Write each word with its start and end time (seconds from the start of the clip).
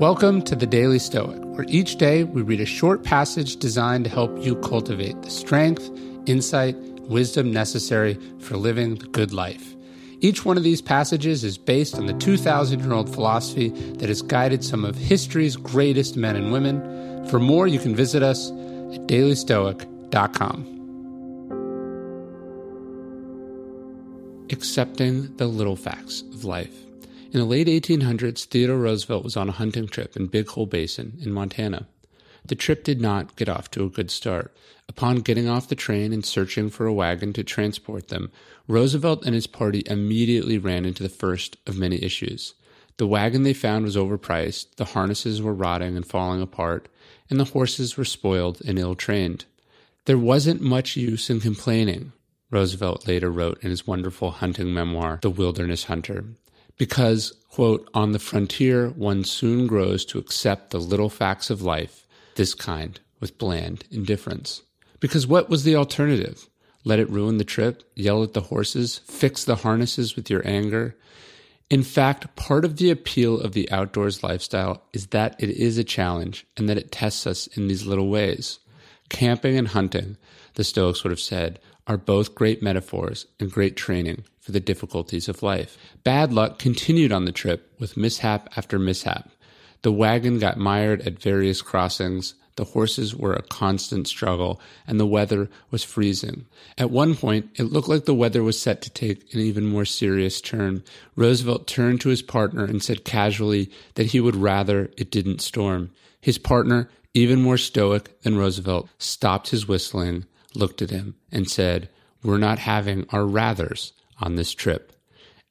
Welcome 0.00 0.40
to 0.44 0.56
the 0.56 0.66
Daily 0.66 0.98
Stoic, 0.98 1.38
where 1.42 1.66
each 1.68 1.96
day 1.96 2.24
we 2.24 2.40
read 2.40 2.62
a 2.62 2.64
short 2.64 3.04
passage 3.04 3.56
designed 3.56 4.04
to 4.04 4.10
help 4.10 4.34
you 4.42 4.56
cultivate 4.56 5.20
the 5.20 5.28
strength, 5.28 5.90
insight, 6.24 6.74
wisdom 7.02 7.52
necessary 7.52 8.18
for 8.38 8.56
living 8.56 8.94
the 8.94 9.08
good 9.08 9.34
life. 9.34 9.76
Each 10.20 10.42
one 10.42 10.56
of 10.56 10.62
these 10.62 10.80
passages 10.80 11.44
is 11.44 11.58
based 11.58 11.96
on 11.96 12.06
the 12.06 12.14
2,000 12.14 12.80
year 12.80 12.94
old 12.94 13.12
philosophy 13.12 13.68
that 13.98 14.08
has 14.08 14.22
guided 14.22 14.64
some 14.64 14.86
of 14.86 14.96
history's 14.96 15.54
greatest 15.54 16.16
men 16.16 16.34
and 16.34 16.50
women. 16.50 17.28
For 17.28 17.38
more, 17.38 17.66
you 17.66 17.78
can 17.78 17.94
visit 17.94 18.22
us 18.22 18.48
at 18.48 19.06
dailystoic.com. 19.06 20.78
Accepting 24.50 25.36
the 25.36 25.46
little 25.46 25.76
facts 25.76 26.22
of 26.22 26.46
life. 26.46 26.89
In 27.32 27.38
the 27.38 27.46
late 27.46 27.68
1800s, 27.68 28.46
Theodore 28.46 28.78
Roosevelt 28.78 29.22
was 29.22 29.36
on 29.36 29.48
a 29.48 29.52
hunting 29.52 29.86
trip 29.86 30.16
in 30.16 30.26
Big 30.26 30.48
Hole 30.48 30.66
Basin 30.66 31.16
in 31.20 31.30
Montana. 31.30 31.86
The 32.44 32.56
trip 32.56 32.82
did 32.82 33.00
not 33.00 33.36
get 33.36 33.48
off 33.48 33.70
to 33.70 33.84
a 33.84 33.88
good 33.88 34.10
start. 34.10 34.52
Upon 34.88 35.18
getting 35.18 35.48
off 35.48 35.68
the 35.68 35.76
train 35.76 36.12
and 36.12 36.26
searching 36.26 36.70
for 36.70 36.86
a 36.86 36.92
wagon 36.92 37.32
to 37.34 37.44
transport 37.44 38.08
them, 38.08 38.32
Roosevelt 38.66 39.24
and 39.24 39.36
his 39.36 39.46
party 39.46 39.84
immediately 39.86 40.58
ran 40.58 40.84
into 40.84 41.04
the 41.04 41.08
first 41.08 41.56
of 41.68 41.78
many 41.78 42.02
issues. 42.02 42.54
The 42.96 43.06
wagon 43.06 43.44
they 43.44 43.54
found 43.54 43.84
was 43.84 43.96
overpriced, 43.96 44.74
the 44.74 44.86
harnesses 44.86 45.40
were 45.40 45.54
rotting 45.54 45.96
and 45.96 46.04
falling 46.04 46.42
apart, 46.42 46.88
and 47.30 47.38
the 47.38 47.44
horses 47.44 47.96
were 47.96 48.04
spoiled 48.04 48.60
and 48.66 48.76
ill 48.76 48.96
trained. 48.96 49.44
There 50.06 50.18
wasn't 50.18 50.62
much 50.62 50.96
use 50.96 51.30
in 51.30 51.38
complaining, 51.38 52.10
Roosevelt 52.50 53.06
later 53.06 53.30
wrote 53.30 53.62
in 53.62 53.70
his 53.70 53.86
wonderful 53.86 54.32
hunting 54.32 54.74
memoir, 54.74 55.20
The 55.22 55.30
Wilderness 55.30 55.84
Hunter 55.84 56.24
because, 56.80 57.34
quote, 57.50 57.86
on 57.92 58.12
the 58.12 58.18
frontier 58.18 58.88
one 58.88 59.22
soon 59.22 59.66
grows 59.66 60.02
to 60.02 60.18
accept 60.18 60.70
the 60.70 60.78
little 60.78 61.10
facts 61.10 61.50
of 61.50 61.60
life, 61.60 62.06
this 62.36 62.54
kind, 62.54 62.98
with 63.20 63.36
bland 63.36 63.84
indifference. 63.90 64.62
Because 64.98 65.26
what 65.26 65.50
was 65.50 65.64
the 65.64 65.76
alternative? 65.76 66.48
Let 66.82 66.98
it 66.98 67.10
ruin 67.10 67.36
the 67.36 67.44
trip, 67.44 67.82
yell 67.96 68.22
at 68.22 68.32
the 68.32 68.40
horses, 68.40 69.02
fix 69.04 69.44
the 69.44 69.56
harnesses 69.56 70.16
with 70.16 70.30
your 70.30 70.40
anger. 70.48 70.96
In 71.68 71.82
fact, 71.82 72.34
part 72.34 72.64
of 72.64 72.78
the 72.78 72.90
appeal 72.90 73.38
of 73.38 73.52
the 73.52 73.70
outdoors 73.70 74.22
lifestyle 74.22 74.82
is 74.94 75.08
that 75.08 75.36
it 75.38 75.50
is 75.50 75.76
a 75.76 75.84
challenge 75.84 76.46
and 76.56 76.66
that 76.70 76.78
it 76.78 76.90
tests 76.90 77.26
us 77.26 77.46
in 77.48 77.68
these 77.68 77.84
little 77.84 78.08
ways. 78.08 78.58
Camping 79.10 79.58
and 79.58 79.68
hunting, 79.68 80.16
the 80.54 80.64
Stoics 80.64 81.04
would 81.04 81.10
have 81.10 81.20
said, 81.20 81.58
are 81.86 81.98
both 81.98 82.34
great 82.34 82.62
metaphors 82.62 83.26
and 83.38 83.50
great 83.50 83.76
training 83.76 84.24
for 84.38 84.52
the 84.52 84.60
difficulties 84.60 85.28
of 85.28 85.42
life. 85.42 85.76
Bad 86.04 86.32
luck 86.32 86.58
continued 86.58 87.12
on 87.12 87.26
the 87.26 87.32
trip 87.32 87.74
with 87.78 87.96
mishap 87.96 88.48
after 88.56 88.78
mishap. 88.78 89.28
The 89.82 89.92
wagon 89.92 90.38
got 90.38 90.56
mired 90.56 91.02
at 91.02 91.20
various 91.20 91.60
crossings, 91.60 92.34
the 92.60 92.72
horses 92.72 93.16
were 93.16 93.32
a 93.32 93.40
constant 93.40 94.06
struggle, 94.06 94.60
and 94.86 95.00
the 95.00 95.06
weather 95.06 95.48
was 95.70 95.82
freezing. 95.82 96.44
At 96.76 96.90
one 96.90 97.14
point, 97.16 97.48
it 97.54 97.72
looked 97.72 97.88
like 97.88 98.04
the 98.04 98.12
weather 98.12 98.42
was 98.42 98.60
set 98.60 98.82
to 98.82 98.90
take 98.90 99.32
an 99.32 99.40
even 99.40 99.64
more 99.64 99.86
serious 99.86 100.42
turn. 100.42 100.84
Roosevelt 101.16 101.66
turned 101.66 102.02
to 102.02 102.10
his 102.10 102.20
partner 102.20 102.62
and 102.66 102.82
said 102.82 103.02
casually 103.02 103.70
that 103.94 104.08
he 104.08 104.20
would 104.20 104.36
rather 104.36 104.90
it 104.98 105.10
didn't 105.10 105.40
storm. 105.40 105.90
His 106.20 106.36
partner, 106.36 106.90
even 107.14 107.40
more 107.40 107.56
stoic 107.56 108.20
than 108.20 108.36
Roosevelt, 108.36 108.90
stopped 108.98 109.48
his 109.48 109.66
whistling, 109.66 110.26
looked 110.54 110.82
at 110.82 110.90
him, 110.90 111.14
and 111.32 111.48
said, 111.48 111.88
We're 112.22 112.36
not 112.36 112.58
having 112.58 113.06
our 113.08 113.22
rathers 113.22 113.92
on 114.20 114.34
this 114.34 114.52
trip, 114.52 114.92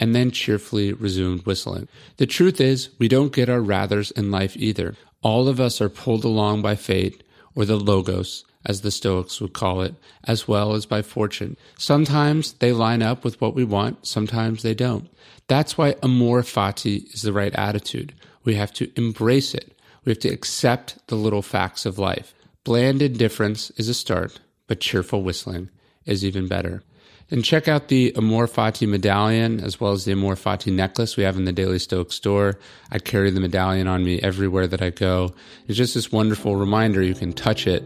and 0.00 0.14
then 0.14 0.30
cheerfully 0.30 0.92
resumed 0.92 1.44
whistling. 1.44 1.88
The 2.16 2.26
truth 2.26 2.60
is, 2.60 2.90
we 2.98 3.08
don't 3.08 3.32
get 3.32 3.48
our 3.48 3.60
rathers 3.60 4.12
in 4.12 4.30
life 4.30 4.56
either. 4.56 4.94
All 5.22 5.48
of 5.48 5.60
us 5.60 5.80
are 5.80 5.88
pulled 5.88 6.24
along 6.24 6.62
by 6.62 6.76
fate, 6.76 7.22
or 7.54 7.64
the 7.64 7.76
logos, 7.76 8.44
as 8.64 8.82
the 8.82 8.90
Stoics 8.90 9.40
would 9.40 9.52
call 9.52 9.82
it, 9.82 9.94
as 10.24 10.46
well 10.46 10.74
as 10.74 10.86
by 10.86 11.02
fortune. 11.02 11.56
Sometimes 11.76 12.52
they 12.54 12.72
line 12.72 13.02
up 13.02 13.24
with 13.24 13.40
what 13.40 13.54
we 13.54 13.64
want, 13.64 14.06
sometimes 14.06 14.62
they 14.62 14.74
don't. 14.74 15.08
That's 15.48 15.76
why 15.76 15.96
amor 16.02 16.42
fati 16.42 17.12
is 17.12 17.22
the 17.22 17.32
right 17.32 17.54
attitude. 17.54 18.14
We 18.44 18.54
have 18.54 18.72
to 18.74 18.90
embrace 18.96 19.54
it. 19.54 19.76
We 20.04 20.10
have 20.10 20.20
to 20.20 20.28
accept 20.28 20.98
the 21.08 21.16
little 21.16 21.42
facts 21.42 21.84
of 21.84 21.98
life. 21.98 22.34
Bland 22.64 23.02
indifference 23.02 23.70
is 23.72 23.88
a 23.88 23.94
start, 23.94 24.40
but 24.66 24.80
cheerful 24.80 25.22
whistling 25.22 25.70
is 26.04 26.24
even 26.24 26.46
better. 26.46 26.82
And 27.30 27.44
check 27.44 27.68
out 27.68 27.88
the 27.88 28.14
Amor 28.16 28.46
Fati 28.46 28.88
medallion 28.88 29.60
as 29.60 29.78
well 29.78 29.92
as 29.92 30.06
the 30.06 30.12
Amor 30.12 30.34
Fati 30.34 30.72
necklace 30.72 31.16
we 31.16 31.24
have 31.24 31.36
in 31.36 31.44
the 31.44 31.52
Daily 31.52 31.78
Stoic 31.78 32.10
store. 32.10 32.58
I 32.90 32.98
carry 32.98 33.30
the 33.30 33.40
medallion 33.40 33.86
on 33.86 34.02
me 34.02 34.18
everywhere 34.22 34.66
that 34.66 34.80
I 34.80 34.90
go. 34.90 35.34
It's 35.66 35.76
just 35.76 35.94
this 35.94 36.10
wonderful 36.10 36.56
reminder 36.56 37.02
you 37.02 37.14
can 37.14 37.34
touch 37.34 37.66
it 37.66 37.84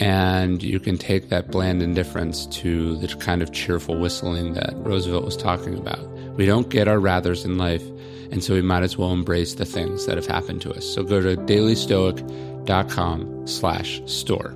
and 0.00 0.62
you 0.62 0.80
can 0.80 0.96
take 0.96 1.28
that 1.28 1.50
bland 1.50 1.82
indifference 1.82 2.46
to 2.46 2.96
the 2.96 3.08
kind 3.16 3.42
of 3.42 3.52
cheerful 3.52 3.98
whistling 3.98 4.54
that 4.54 4.72
Roosevelt 4.76 5.24
was 5.24 5.36
talking 5.36 5.76
about. 5.76 6.00
We 6.36 6.46
don't 6.46 6.70
get 6.70 6.88
our 6.88 6.98
rathers 6.98 7.44
in 7.44 7.58
life, 7.58 7.82
and 8.30 8.44
so 8.44 8.54
we 8.54 8.62
might 8.62 8.84
as 8.84 8.96
well 8.96 9.12
embrace 9.12 9.54
the 9.54 9.64
things 9.64 10.06
that 10.06 10.16
have 10.16 10.26
happened 10.26 10.62
to 10.62 10.72
us. 10.72 10.86
So 10.86 11.02
go 11.02 11.20
to 11.20 11.36
dailystoic.com 11.36 13.46
slash 13.46 14.00
store. 14.06 14.54